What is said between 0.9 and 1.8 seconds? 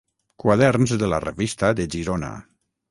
de la Revista